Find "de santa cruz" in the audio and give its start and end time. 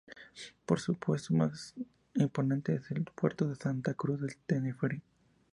3.47-4.19